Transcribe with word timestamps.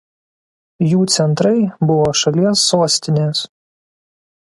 Jų 0.93 1.01
centrai 1.15 1.59
buvo 1.91 2.07
šalies 2.21 2.63
sostinės. 2.73 3.43